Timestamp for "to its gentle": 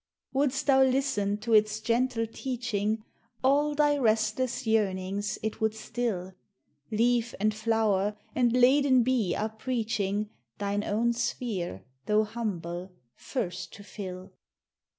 1.41-2.25